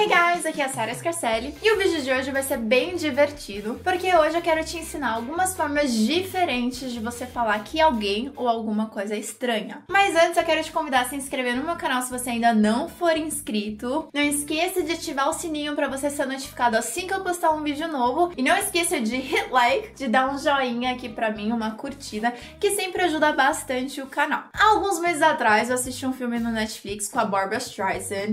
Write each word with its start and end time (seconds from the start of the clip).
Hey 0.00 0.08
guys, 0.08 0.46
aqui 0.46 0.62
é 0.62 0.64
a 0.64 0.68
Sarah 0.70 0.94
Scarcelli 0.94 1.54
e 1.62 1.70
o 1.74 1.76
vídeo 1.76 2.00
de 2.00 2.10
hoje 2.10 2.30
vai 2.30 2.42
ser 2.42 2.56
bem 2.56 2.96
divertido 2.96 3.78
porque 3.84 4.06
hoje 4.16 4.34
eu 4.34 4.40
quero 4.40 4.64
te 4.64 4.78
ensinar 4.78 5.12
algumas 5.12 5.54
formas 5.54 5.92
diferentes 5.92 6.90
de 6.90 6.98
você 6.98 7.26
falar 7.26 7.62
que 7.64 7.82
alguém 7.82 8.32
ou 8.34 8.48
alguma 8.48 8.86
coisa 8.86 9.14
é 9.14 9.18
estranha. 9.18 9.82
Mas 9.90 10.16
antes 10.16 10.38
eu 10.38 10.42
quero 10.42 10.64
te 10.64 10.72
convidar 10.72 11.02
a 11.02 11.04
se 11.10 11.16
inscrever 11.16 11.54
no 11.54 11.64
meu 11.64 11.76
canal 11.76 12.00
se 12.00 12.10
você 12.10 12.30
ainda 12.30 12.54
não 12.54 12.88
for 12.88 13.14
inscrito. 13.14 14.08
Não 14.14 14.22
esqueça 14.22 14.82
de 14.82 14.92
ativar 14.92 15.28
o 15.28 15.34
sininho 15.34 15.76
para 15.76 15.86
você 15.86 16.08
ser 16.08 16.24
notificado 16.24 16.78
assim 16.78 17.06
que 17.06 17.12
eu 17.12 17.22
postar 17.22 17.50
um 17.50 17.62
vídeo 17.62 17.86
novo 17.86 18.32
e 18.38 18.42
não 18.42 18.56
esqueça 18.56 18.98
de 18.98 19.16
hit 19.16 19.50
like, 19.50 19.92
de 19.96 20.08
dar 20.08 20.32
um 20.32 20.38
joinha 20.38 20.92
aqui 20.92 21.10
para 21.10 21.30
mim, 21.30 21.52
uma 21.52 21.72
curtida, 21.72 22.32
que 22.58 22.70
sempre 22.70 23.02
ajuda 23.02 23.32
bastante 23.32 24.00
o 24.00 24.06
canal. 24.06 24.44
Há 24.54 24.70
alguns 24.70 24.98
meses 24.98 25.20
atrás 25.20 25.68
eu 25.68 25.74
assisti 25.74 26.06
um 26.06 26.12
filme 26.14 26.38
no 26.38 26.50
Netflix 26.50 27.06
com 27.06 27.20
a 27.20 27.24
Barbara 27.26 27.58
Streisand. 27.58 28.32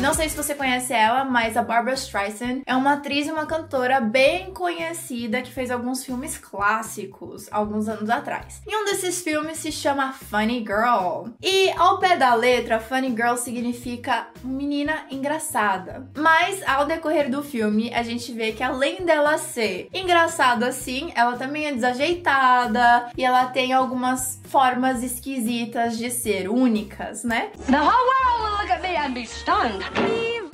Não 0.00 0.14
sei 0.14 0.28
se 0.28 0.36
você 0.36 0.54
conhece 0.54 0.92
ela, 0.92 1.24
mas 1.24 1.56
a 1.56 1.62
Barbara 1.62 1.94
Streisand 1.94 2.62
é 2.64 2.76
uma 2.76 2.92
atriz 2.92 3.26
e 3.26 3.32
uma 3.32 3.46
cantora 3.46 4.00
bem 4.00 4.52
conhecida 4.54 5.42
que 5.42 5.50
fez 5.50 5.72
alguns 5.72 6.04
filmes 6.04 6.38
clássicos 6.38 7.48
alguns 7.50 7.88
anos 7.88 8.08
atrás. 8.08 8.62
E 8.64 8.76
um 8.76 8.84
desses 8.84 9.22
filmes 9.22 9.58
se 9.58 9.72
chama 9.72 10.12
Funny 10.12 10.60
Girl. 10.60 11.30
E 11.42 11.70
ao 11.72 11.98
pé 11.98 12.16
da 12.16 12.32
letra, 12.34 12.78
Funny 12.78 13.08
Girl 13.08 13.34
significa 13.34 14.28
menina 14.44 15.04
engraçada. 15.10 16.08
Mas 16.16 16.62
ao 16.66 16.86
decorrer 16.86 17.28
do 17.28 17.42
filme, 17.42 17.92
a 17.92 18.04
gente 18.04 18.32
vê 18.32 18.52
que 18.52 18.62
além 18.62 19.04
dela 19.04 19.36
ser 19.36 19.88
engraçada 19.92 20.68
assim, 20.68 21.12
ela 21.16 21.36
também 21.36 21.66
é 21.66 21.72
desajeitada 21.72 23.10
e 23.16 23.24
ela 23.24 23.46
tem 23.46 23.72
algumas 23.72 24.37
formas 24.48 25.02
esquisitas 25.02 25.98
de 25.98 26.10
ser 26.10 26.48
únicas, 26.48 27.22
né? 27.24 27.50
The 27.66 27.76
whole 27.76 27.86
world 27.86 28.42
will 28.42 28.58
look 28.62 28.70
at 28.70 28.82
me 28.82 28.96
and 28.96 29.14
be 29.14 29.24
stunned. 29.26 29.84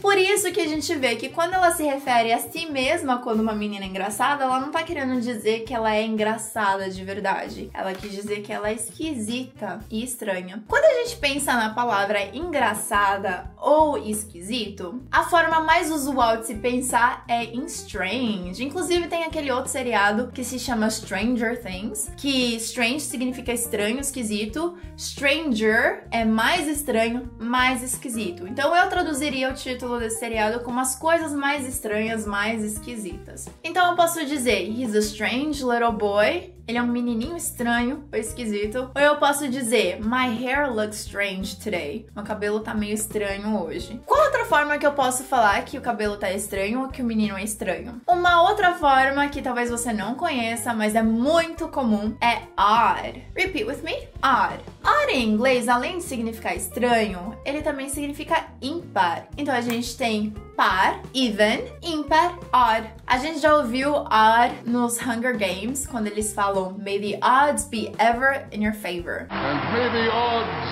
Por 0.04 0.18
isso 0.18 0.52
que 0.52 0.60
a 0.60 0.68
gente 0.68 0.94
vê 0.96 1.16
que 1.16 1.30
quando 1.30 1.54
ela 1.54 1.70
se 1.70 1.82
refere 1.82 2.30
a 2.30 2.38
si 2.38 2.66
mesma 2.66 3.22
quando 3.22 3.40
uma 3.40 3.54
menina 3.54 3.86
é 3.86 3.88
engraçada, 3.88 4.44
ela 4.44 4.60
não 4.60 4.70
tá 4.70 4.82
querendo 4.82 5.18
dizer 5.18 5.60
que 5.60 5.72
ela 5.72 5.96
é 5.96 6.04
engraçada 6.04 6.90
de 6.90 7.02
verdade. 7.02 7.70
Ela 7.72 7.94
quis 7.94 8.12
dizer 8.12 8.42
que 8.42 8.52
ela 8.52 8.68
é 8.68 8.74
esquisita 8.74 9.80
e 9.90 10.04
estranha. 10.04 10.62
Quando 10.68 10.84
a 10.84 11.02
gente 11.02 11.16
pensa 11.16 11.54
na 11.54 11.70
palavra 11.70 12.22
engraçada 12.36 13.50
ou 13.56 13.96
esquisito, 13.96 15.02
a 15.10 15.24
forma 15.24 15.60
mais 15.60 15.90
usual 15.90 16.36
de 16.36 16.48
se 16.48 16.56
pensar 16.56 17.24
é 17.26 17.44
em 17.44 17.64
strange. 17.64 18.62
Inclusive 18.62 19.08
tem 19.08 19.24
aquele 19.24 19.50
outro 19.50 19.70
seriado 19.70 20.30
que 20.32 20.44
se 20.44 20.58
chama 20.58 20.90
Stranger 20.90 21.62
Things, 21.62 22.12
que 22.18 22.56
strange 22.56 23.00
significa 23.00 23.54
estranho, 23.54 24.00
esquisito. 24.00 24.76
Stranger 24.98 26.06
é 26.10 26.26
mais 26.26 26.68
estranho, 26.68 27.34
mais 27.38 27.82
esquisito. 27.82 28.46
Então 28.46 28.76
eu 28.76 28.86
traduziria 28.90 29.48
o 29.48 29.54
título 29.54 29.93
desse 29.98 30.18
seriado 30.18 30.60
como 30.60 30.80
as 30.80 30.96
coisas 30.96 31.32
mais 31.32 31.66
estranhas, 31.66 32.26
mais 32.26 32.62
esquisitas. 32.62 33.48
Então 33.62 33.90
eu 33.90 33.96
posso 33.96 34.24
dizer, 34.24 34.68
he's 34.68 34.94
a 34.94 35.00
strange 35.00 35.64
little 35.64 35.92
boy 35.92 36.53
ele 36.66 36.78
é 36.78 36.82
um 36.82 36.86
menininho 36.86 37.36
estranho 37.36 38.04
esquisito. 38.12 38.90
Ou 38.94 39.00
eu 39.00 39.16
posso 39.16 39.48
dizer, 39.48 40.00
my 40.00 40.26
hair 40.44 40.72
looks 40.72 41.00
strange 41.00 41.56
today. 41.56 42.06
Meu 42.14 42.24
cabelo 42.24 42.60
tá 42.60 42.74
meio 42.74 42.94
estranho 42.94 43.62
hoje. 43.62 44.00
Qual 44.06 44.24
outra 44.24 44.44
forma 44.44 44.78
que 44.78 44.86
eu 44.86 44.92
posso 44.92 45.24
falar 45.24 45.62
que 45.64 45.76
o 45.76 45.80
cabelo 45.80 46.16
tá 46.16 46.32
estranho 46.32 46.82
ou 46.82 46.88
que 46.88 47.02
o 47.02 47.04
menino 47.04 47.36
é 47.36 47.44
estranho? 47.44 48.00
Uma 48.08 48.42
outra 48.42 48.72
forma 48.74 49.28
que 49.28 49.42
talvez 49.42 49.70
você 49.70 49.92
não 49.92 50.14
conheça, 50.14 50.72
mas 50.72 50.94
é 50.94 51.02
muito 51.02 51.68
comum, 51.68 52.16
é 52.20 52.42
odd. 52.58 53.22
Repeat 53.34 53.64
with 53.64 53.82
me. 53.82 54.08
Odd. 54.22 54.58
Odd 54.82 55.12
em 55.12 55.28
inglês, 55.28 55.68
além 55.68 55.98
de 55.98 56.04
significar 56.04 56.56
estranho, 56.56 57.36
ele 57.44 57.62
também 57.62 57.88
significa 57.88 58.46
ímpar. 58.60 59.28
Então 59.36 59.54
a 59.54 59.60
gente 59.60 59.96
tem 59.96 60.32
par, 60.56 61.02
even, 61.12 61.64
ímpar, 61.82 62.38
odd. 62.52 62.88
A 63.06 63.18
gente 63.18 63.40
já 63.40 63.56
ouviu 63.56 63.94
odd 63.94 64.54
nos 64.64 64.98
Hunger 64.98 65.36
Games, 65.36 65.86
quando 65.86 66.06
eles 66.06 66.32
falam 66.32 66.53
May 66.54 66.98
the 66.98 67.16
odds 67.20 67.64
be 67.64 67.92
ever 67.98 68.46
in 68.52 68.62
your 68.62 68.72
favor. 68.72 69.26
and 69.28 69.58
may 69.74 69.88
the 69.90 70.10
odds 70.12 70.70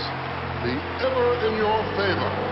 be 0.62 0.70
ever 1.04 1.34
in 1.47 1.56
your 1.56 1.82
favor. 1.98 2.51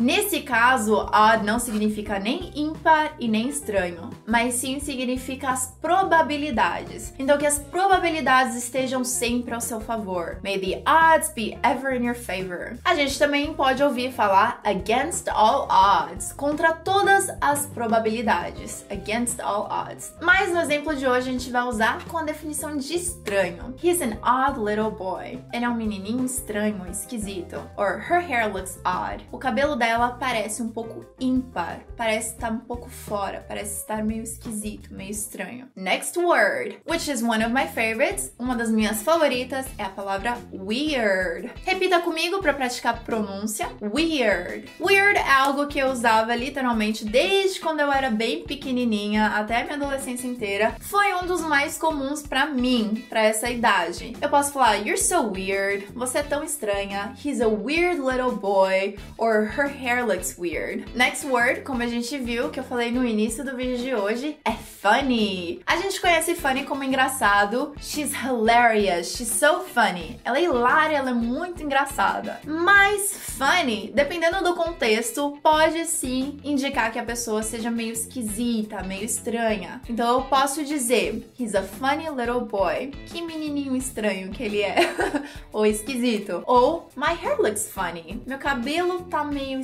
Nesse 0.00 0.40
caso, 0.40 0.96
odd 1.12 1.44
não 1.44 1.58
significa 1.58 2.18
nem 2.18 2.50
ímpar 2.54 3.16
e 3.20 3.28
nem 3.28 3.50
estranho, 3.50 4.08
mas 4.26 4.54
sim 4.54 4.80
significa 4.80 5.50
as 5.50 5.76
probabilidades. 5.78 7.12
Então, 7.18 7.36
que 7.36 7.44
as 7.44 7.58
probabilidades 7.58 8.56
estejam 8.56 9.04
sempre 9.04 9.52
ao 9.52 9.60
seu 9.60 9.78
favor. 9.78 10.38
May 10.42 10.58
the 10.58 10.82
odds 10.90 11.30
be 11.34 11.58
ever 11.62 11.94
in 11.94 12.06
your 12.06 12.14
favor. 12.14 12.78
A 12.82 12.94
gente 12.94 13.18
também 13.18 13.52
pode 13.52 13.82
ouvir 13.82 14.10
falar 14.10 14.62
against 14.64 15.28
all 15.28 15.68
odds, 15.68 16.32
contra 16.32 16.72
todas 16.72 17.28
as 17.38 17.66
probabilidades. 17.66 18.86
Against 18.90 19.38
all 19.38 19.68
odds. 19.70 20.14
Mas 20.22 20.50
no 20.50 20.60
exemplo 20.60 20.96
de 20.96 21.06
hoje 21.06 21.28
a 21.28 21.32
gente 21.32 21.50
vai 21.50 21.64
usar 21.64 22.06
com 22.06 22.16
a 22.16 22.22
definição 22.22 22.74
de 22.74 22.94
estranho. 22.94 23.74
He's 23.84 24.00
an 24.00 24.16
odd 24.22 24.58
little 24.58 24.90
boy. 24.90 25.38
Ele 25.52 25.66
é 25.66 25.68
um 25.68 25.74
menininho 25.74 26.24
estranho, 26.24 26.86
esquisito. 26.90 27.60
Or 27.76 28.02
her 28.08 28.26
hair 28.26 28.50
looks 28.50 28.78
odd. 28.82 29.28
O 29.30 29.36
cabelo 29.36 29.76
dela 29.76 29.89
ela 29.90 30.10
parece 30.12 30.62
um 30.62 30.68
pouco 30.68 31.04
ímpar, 31.18 31.80
parece 31.96 32.34
estar 32.34 32.50
um 32.50 32.60
pouco 32.60 32.88
fora, 32.88 33.44
parece 33.46 33.80
estar 33.80 34.04
meio 34.04 34.22
esquisito, 34.22 34.94
meio 34.94 35.10
estranho. 35.10 35.68
Next 35.74 36.18
word, 36.18 36.78
which 36.88 37.10
is 37.10 37.22
one 37.22 37.44
of 37.44 37.52
my 37.52 37.66
favorites, 37.66 38.32
uma 38.38 38.54
das 38.54 38.70
minhas 38.70 39.02
favoritas 39.02 39.66
é 39.76 39.82
a 39.82 39.88
palavra 39.88 40.38
weird. 40.52 41.50
Repita 41.64 42.00
comigo 42.00 42.40
para 42.40 42.54
praticar 42.54 43.02
pronúncia. 43.02 43.68
Weird. 43.80 44.70
Weird 44.80 45.18
é 45.18 45.30
algo 45.30 45.66
que 45.66 45.78
eu 45.78 45.88
usava 45.88 46.34
literalmente 46.36 47.04
desde 47.04 47.58
quando 47.58 47.80
eu 47.80 47.92
era 47.92 48.10
bem 48.10 48.44
pequenininha 48.44 49.26
até 49.26 49.64
minha 49.64 49.74
adolescência 49.74 50.28
inteira. 50.28 50.76
Foi 50.80 51.12
um 51.14 51.26
dos 51.26 51.40
mais 51.40 51.76
comuns 51.76 52.22
para 52.22 52.46
mim, 52.46 53.04
para 53.08 53.22
essa 53.22 53.50
idade. 53.50 54.16
Eu 54.20 54.28
posso 54.28 54.52
falar 54.52 54.76
you're 54.76 54.96
so 54.96 55.32
weird, 55.32 55.86
você 55.94 56.18
é 56.18 56.22
tão 56.22 56.44
estranha, 56.44 57.12
he's 57.24 57.40
a 57.40 57.48
weird 57.48 58.00
little 58.00 58.32
boy, 58.32 58.96
or 59.18 59.50
her 59.56 59.79
hair 59.80 60.06
looks 60.06 60.36
weird. 60.38 60.84
Next 60.94 61.26
word, 61.26 61.62
como 61.62 61.82
a 61.82 61.86
gente 61.86 62.16
viu, 62.18 62.50
que 62.50 62.60
eu 62.60 62.64
falei 62.64 62.90
no 62.90 63.04
início 63.04 63.42
do 63.44 63.56
vídeo 63.56 63.78
de 63.78 63.94
hoje, 63.94 64.36
é 64.44 64.52
funny. 64.52 65.60
A 65.66 65.76
gente 65.76 66.00
conhece 66.00 66.34
funny 66.34 66.64
como 66.64 66.84
engraçado. 66.84 67.74
She's 67.80 68.12
hilarious, 68.12 69.16
she's 69.16 69.28
so 69.28 69.60
funny. 69.60 70.20
Ela 70.24 70.38
é 70.38 70.44
hilária, 70.44 70.96
ela 70.96 71.10
é 71.10 71.14
muito 71.14 71.62
engraçada. 71.62 72.40
Mas 72.44 73.12
funny, 73.12 73.90
dependendo 73.94 74.42
do 74.42 74.54
contexto, 74.54 75.38
pode 75.42 75.86
sim 75.86 76.38
indicar 76.44 76.92
que 76.92 76.98
a 76.98 77.04
pessoa 77.04 77.42
seja 77.42 77.70
meio 77.70 77.92
esquisita, 77.92 78.82
meio 78.82 79.04
estranha. 79.04 79.80
Então 79.88 80.20
eu 80.20 80.22
posso 80.24 80.62
dizer, 80.64 81.30
he's 81.38 81.54
a 81.54 81.62
funny 81.62 82.08
little 82.10 82.42
boy. 82.42 82.90
Que 83.06 83.22
menininho 83.22 83.76
estranho 83.76 84.30
que 84.30 84.42
ele 84.42 84.60
é. 84.60 84.76
Ou 85.52 85.64
esquisito. 85.64 86.42
Ou 86.46 86.88
my 86.96 87.14
hair 87.14 87.40
looks 87.40 87.70
funny. 87.70 88.22
Meu 88.26 88.38
cabelo 88.38 89.02
tá 89.04 89.24
meio 89.24 89.60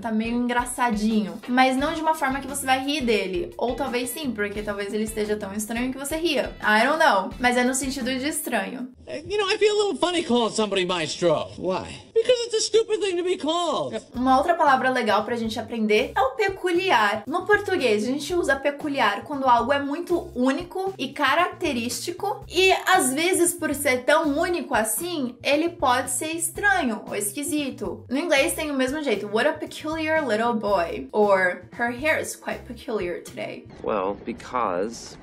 tá 0.00 0.10
meio 0.12 0.34
engraçadinho. 0.34 1.40
Mas 1.48 1.76
não 1.76 1.94
de 1.94 2.00
uma 2.00 2.14
forma 2.14 2.40
que 2.40 2.46
você 2.46 2.64
vai 2.64 2.84
rir 2.84 3.02
dele. 3.02 3.52
Ou 3.56 3.74
talvez 3.74 4.10
sim, 4.10 4.30
porque 4.30 4.62
talvez 4.62 4.92
ele 4.92 5.04
esteja 5.04 5.36
tão 5.36 5.52
estranho 5.52 5.92
que 5.92 5.98
você 5.98 6.16
ria. 6.16 6.54
I 6.60 6.86
don't 6.86 6.98
know. 6.98 7.30
Mas 7.38 7.56
é 7.56 7.64
no 7.64 7.74
sentido 7.74 8.10
de 8.10 8.28
estranho. 8.28 8.88
You 9.06 9.38
know, 9.38 9.50
I 9.50 9.58
feel 9.58 9.72
a 9.72 9.84
little 9.84 9.98
funny 9.98 10.22
calling 10.22 10.52
somebody 10.52 10.86
maestro. 10.86 11.48
Why? 11.58 12.02
Because 12.14 12.46
it's 12.46 12.54
a 12.54 12.60
stupid 12.60 13.00
thing 13.00 13.16
to 13.16 13.24
be 13.24 13.36
called. 13.36 14.00
Uma 14.14 14.38
outra 14.38 14.54
palavra 14.54 14.90
legal 14.90 15.24
pra 15.24 15.34
gente 15.34 15.58
aprender 15.58 16.12
é 16.16 16.20
o 16.20 16.36
peculiar. 16.36 17.24
No 17.26 17.44
português, 17.44 18.04
a 18.04 18.06
gente 18.06 18.32
usa 18.34 18.54
peculiar 18.54 19.24
quando 19.24 19.48
algo 19.48 19.72
é 19.72 19.80
muito 19.80 20.30
único 20.34 20.94
e 20.96 21.08
característico. 21.08 22.44
E 22.48 22.72
às 22.86 23.12
vezes, 23.12 23.54
por 23.54 23.74
ser 23.74 24.04
tão 24.04 24.38
único 24.38 24.74
assim, 24.74 25.36
ele 25.42 25.70
pode 25.70 26.10
ser 26.10 26.32
estranho 26.32 27.02
ou 27.06 27.16
esquisito. 27.16 28.04
No 28.08 28.18
inglês 28.18 28.52
tem 28.52 28.70
o 28.70 28.74
mesmo 28.74 29.02
jeito. 29.02 29.21
What 29.22 29.46
a 29.46 29.52
peculiar 29.52 30.20
little 30.20 30.54
boy. 30.54 31.08
Or 31.12 31.68
her 31.74 31.90
hair 31.90 32.18
is 32.18 32.36
quite 32.36 32.66
peculiar 32.66 33.20
today. 33.20 33.64
Well, 33.82 34.14
because 34.24 35.16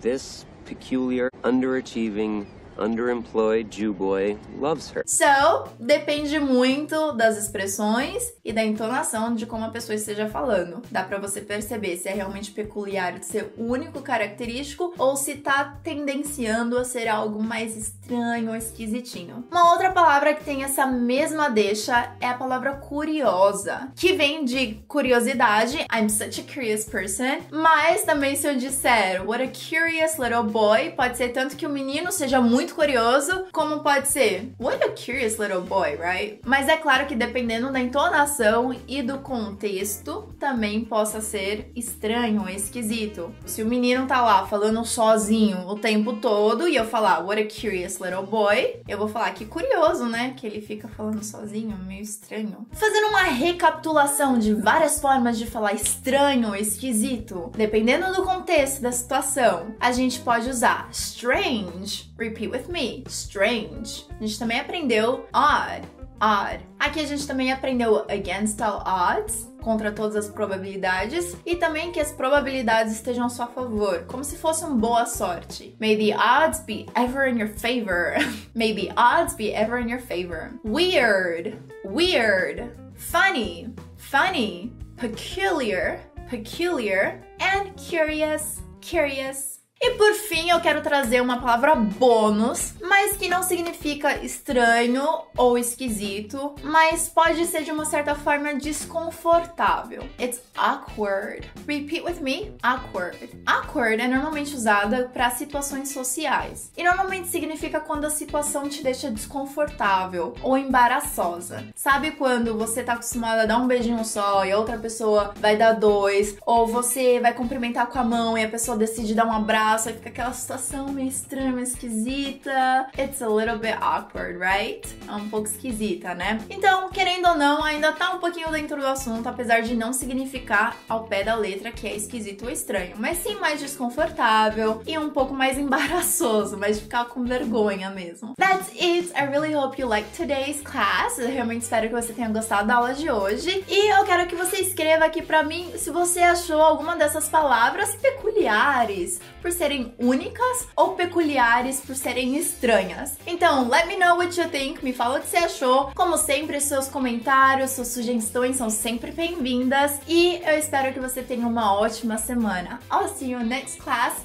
this 0.00 0.44
peculiar, 0.64 1.30
underachieving, 1.42 2.46
underemployed 2.78 3.68
Jew 3.70 3.92
boy 3.92 4.36
loves 4.58 4.90
her. 4.94 5.02
So, 5.06 5.68
depende 5.78 6.38
muito 6.38 7.12
das 7.12 7.36
expressões 7.36 8.32
e 8.44 8.52
da 8.52 8.64
entonação 8.64 9.34
de 9.34 9.46
como 9.46 9.64
a 9.64 9.70
pessoa 9.70 9.96
esteja 9.96 10.28
falando. 10.28 10.82
Dá 10.90 11.02
pra 11.02 11.18
você 11.18 11.40
perceber 11.40 11.96
se 11.96 12.08
é 12.08 12.12
realmente 12.12 12.50
peculiar 12.50 13.18
de 13.18 13.26
ser 13.26 13.52
único, 13.56 14.00
característico 14.02 14.94
ou 14.98 15.16
se 15.16 15.36
tá 15.36 15.78
tendenciando 15.82 16.78
a 16.78 16.84
ser 16.84 17.08
algo 17.08 17.42
mais 17.42 17.76
estranho 17.76 18.50
ou 18.50 18.56
esquisitinho. 18.56 19.44
Uma 19.50 19.72
outra 19.72 19.90
palavra 19.90 20.34
que 20.34 20.44
tem 20.44 20.64
essa 20.64 20.86
mesma 20.86 21.48
deixa 21.48 22.14
é 22.20 22.28
a 22.28 22.34
palavra 22.34 22.72
curiosa, 22.72 23.88
que 23.94 24.12
vem 24.12 24.44
de 24.44 24.74
curiosidade. 24.88 25.86
I'm 25.92 26.08
such 26.08 26.40
a 26.40 26.44
curious 26.44 26.84
person. 26.84 27.40
Mas 27.50 28.02
também 28.02 28.36
se 28.36 28.46
eu 28.46 28.56
disser 28.56 29.26
what 29.26 29.42
a 29.42 29.48
curious 29.48 30.18
little 30.18 30.44
boy, 30.44 30.90
pode 30.90 31.16
ser 31.16 31.30
tanto 31.30 31.56
que 31.56 31.66
o 31.66 31.70
menino 31.70 32.12
seja 32.12 32.40
muito 32.40 32.65
muito 32.66 32.74
curioso, 32.74 33.46
como 33.52 33.80
pode 33.80 34.08
ser 34.08 34.52
What 34.58 34.82
a 34.82 34.88
curious 34.88 35.38
little 35.38 35.60
boy, 35.60 35.96
right? 35.96 36.40
Mas 36.44 36.68
é 36.68 36.76
claro 36.76 37.06
que 37.06 37.14
dependendo 37.14 37.70
da 37.70 37.78
entonação 37.78 38.74
e 38.88 39.02
do 39.02 39.18
contexto, 39.18 40.34
também 40.38 40.84
possa 40.84 41.20
ser 41.20 41.70
estranho 41.76 42.42
ou 42.42 42.48
esquisito. 42.48 43.32
Se 43.44 43.62
o 43.62 43.66
menino 43.66 44.06
tá 44.06 44.20
lá 44.20 44.44
falando 44.46 44.84
sozinho 44.84 45.68
o 45.68 45.78
tempo 45.78 46.14
todo 46.14 46.66
e 46.66 46.74
eu 46.74 46.84
falar 46.84 47.20
What 47.20 47.40
a 47.40 47.44
curious 47.44 48.00
little 48.00 48.26
boy, 48.26 48.80
eu 48.88 48.98
vou 48.98 49.06
falar 49.06 49.30
que 49.30 49.44
curioso, 49.44 50.06
né? 50.06 50.34
Que 50.36 50.46
ele 50.46 50.60
fica 50.60 50.88
falando 50.88 51.22
sozinho, 51.22 51.78
meio 51.86 52.02
estranho. 52.02 52.66
Fazendo 52.72 53.08
uma 53.08 53.22
recapitulação 53.22 54.40
de 54.40 54.52
várias 54.54 54.98
formas 54.98 55.38
de 55.38 55.46
falar 55.46 55.74
estranho 55.74 56.52
esquisito, 56.56 57.52
dependendo 57.56 58.12
do 58.12 58.24
contexto 58.24 58.82
da 58.82 58.90
situação, 58.90 59.76
a 59.78 59.92
gente 59.92 60.18
pode 60.20 60.50
usar 60.50 60.88
strange. 60.90 62.10
Repeat 62.18 62.55
with 62.56 62.68
me. 62.70 63.04
Strange. 63.08 64.06
A 64.18 64.24
gente 64.24 64.38
também 64.38 64.60
aprendeu 64.60 65.26
odd. 65.32 65.86
Odd. 66.20 66.64
Aqui 66.78 67.00
a 67.00 67.04
gente 67.04 67.26
também 67.26 67.52
aprendeu 67.52 68.06
against 68.08 68.60
all 68.62 68.82
odds, 68.86 69.46
contra 69.60 69.92
todas 69.92 70.16
as 70.16 70.28
probabilidades, 70.30 71.36
e 71.44 71.56
também 71.56 71.92
que 71.92 72.00
as 72.00 72.12
probabilidades 72.12 72.94
estejam 72.94 73.26
a 73.26 73.28
seu 73.28 73.46
favor, 73.48 74.04
como 74.06 74.24
se 74.24 74.36
fosse 74.36 74.64
uma 74.64 74.76
boa 74.76 75.04
sorte. 75.04 75.76
May 75.78 75.96
the 75.96 76.16
odds 76.16 76.60
be 76.60 76.86
ever 76.94 77.28
in 77.28 77.38
your 77.38 77.48
favor. 77.48 78.14
May 78.54 78.72
the 78.72 78.92
odds 78.96 79.34
be 79.34 79.52
ever 79.52 79.78
in 79.78 79.90
your 79.90 80.00
favor. 80.00 80.52
Weird. 80.64 81.58
Weird. 81.84 82.70
Funny. 82.94 83.74
Funny. 83.98 84.72
Peculiar. 84.96 86.00
Peculiar. 86.30 87.20
And 87.38 87.76
curious. 87.76 88.62
Curious. 88.80 89.55
E 89.78 89.90
por 89.90 90.14
fim, 90.14 90.48
eu 90.48 90.58
quero 90.58 90.80
trazer 90.80 91.20
uma 91.20 91.38
palavra 91.38 91.74
bônus, 91.74 92.72
mas 92.80 93.14
que 93.16 93.28
não 93.28 93.42
significa 93.42 94.24
estranho 94.24 95.04
ou 95.36 95.58
esquisito, 95.58 96.54
mas 96.62 97.10
pode 97.10 97.44
ser 97.44 97.62
de 97.62 97.70
uma 97.70 97.84
certa 97.84 98.14
forma 98.14 98.54
desconfortável. 98.54 100.08
It's 100.18 100.40
awkward. 100.56 101.46
Repeat 101.68 102.02
with 102.04 102.20
me. 102.22 102.54
Awkward. 102.62 103.30
Awkward 103.44 104.00
é 104.00 104.08
normalmente 104.08 104.54
usada 104.54 105.10
para 105.12 105.30
situações 105.30 105.90
sociais 105.90 106.72
e 106.74 106.82
normalmente 106.82 107.28
significa 107.28 107.78
quando 107.78 108.06
a 108.06 108.10
situação 108.10 108.70
te 108.70 108.82
deixa 108.82 109.10
desconfortável 109.10 110.32
ou 110.42 110.56
embaraçosa. 110.56 111.66
Sabe 111.74 112.12
quando 112.12 112.56
você 112.56 112.82
tá 112.82 112.94
acostumado 112.94 113.40
a 113.40 113.46
dar 113.46 113.58
um 113.58 113.66
beijinho 113.66 114.04
só 114.06 114.42
e 114.46 114.52
a 114.52 114.58
outra 114.58 114.78
pessoa 114.78 115.34
vai 115.36 115.54
dar 115.54 115.72
dois, 115.72 116.36
ou 116.46 116.66
você 116.66 117.20
vai 117.20 117.34
cumprimentar 117.34 117.88
com 117.88 117.98
a 117.98 118.04
mão 118.04 118.38
e 118.38 118.44
a 118.44 118.48
pessoa 118.48 118.76
decide 118.76 119.14
dar 119.14 119.26
um 119.26 119.32
abraço 119.32 119.65
abraço, 119.66 119.88
aí 119.88 119.94
fica 119.94 120.08
aquela 120.08 120.32
situação 120.32 120.88
meio 120.92 121.08
estranha, 121.08 121.50
meio 121.50 121.64
esquisita. 121.64 122.86
It's 122.96 123.20
a 123.20 123.28
little 123.28 123.58
bit 123.58 123.76
awkward, 123.80 124.38
right? 124.38 124.86
É 125.08 125.12
um 125.12 125.28
pouco 125.28 125.48
esquisita, 125.48 126.14
né? 126.14 126.38
Então, 126.48 126.88
querendo 126.90 127.28
ou 127.28 127.36
não, 127.36 127.64
ainda 127.64 127.92
tá 127.92 128.12
um 128.12 128.18
pouquinho 128.18 128.50
dentro 128.50 128.80
do 128.80 128.86
assunto, 128.86 129.28
apesar 129.28 129.60
de 129.60 129.74
não 129.74 129.92
significar 129.92 130.76
ao 130.88 131.04
pé 131.04 131.24
da 131.24 131.34
letra 131.34 131.72
que 131.72 131.86
é 131.86 131.96
esquisito 131.96 132.44
ou 132.44 132.50
estranho, 132.50 132.94
mas 132.96 133.18
sim 133.18 133.34
mais 133.36 133.60
desconfortável 133.60 134.82
e 134.86 134.96
um 134.96 135.10
pouco 135.10 135.34
mais 135.34 135.58
embaraçoso, 135.58 136.56
mas 136.56 136.76
de 136.76 136.82
ficar 136.82 137.06
com 137.06 137.24
vergonha 137.24 137.90
mesmo. 137.90 138.34
That's 138.38 138.68
it. 138.80 139.12
I 139.16 139.26
really 139.26 139.54
hope 139.54 139.80
you 139.80 139.88
liked 139.88 140.16
today's 140.16 140.60
class. 140.60 141.18
Eu 141.18 141.28
realmente 141.28 141.62
espero 141.62 141.88
que 141.88 141.94
você 141.94 142.12
tenha 142.12 142.28
gostado 142.28 142.68
da 142.68 142.76
aula 142.76 142.94
de 142.94 143.10
hoje. 143.10 143.64
E 143.68 143.92
eu 143.92 144.04
quero 144.04 144.26
que 144.28 144.36
você 144.36 144.58
escreva 144.58 145.06
aqui 145.06 145.22
pra 145.22 145.42
mim 145.42 145.72
se 145.76 145.90
você 145.90 146.20
achou 146.20 146.60
alguma 146.60 146.96
dessas 146.96 147.28
palavras 147.28 147.96
peculiares, 147.96 149.20
por 149.42 149.50
serem 149.56 149.94
únicas 149.98 150.68
ou 150.76 150.90
peculiares 150.90 151.80
por 151.80 151.96
serem 151.96 152.36
estranhas. 152.36 153.16
Então, 153.26 153.68
let 153.68 153.86
me 153.86 153.96
know 153.96 154.16
what 154.16 154.38
you 154.38 154.48
think, 154.48 154.84
me 154.84 154.92
fala 154.92 155.18
o 155.18 155.22
que 155.22 155.28
você 155.28 155.38
achou. 155.38 155.90
Como 155.94 156.16
sempre, 156.16 156.60
seus 156.60 156.88
comentários, 156.88 157.70
suas 157.70 157.88
sugestões 157.88 158.56
são 158.56 158.70
sempre 158.70 159.10
bem-vindas 159.10 159.98
e 160.06 160.40
eu 160.44 160.58
espero 160.58 160.92
que 160.92 161.00
você 161.00 161.22
tenha 161.22 161.46
uma 161.46 161.74
ótima 161.74 162.18
semana. 162.18 162.80
I'll 162.92 163.08
see 163.08 163.32
you 163.32 163.40
next 163.40 163.80
class. 163.80 164.24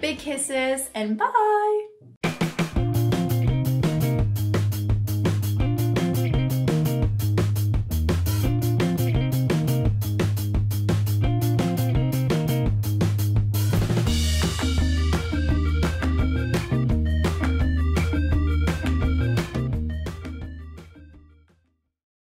Big 0.00 0.16
kisses 0.16 0.88
and 0.94 1.16
bye! 1.16 1.97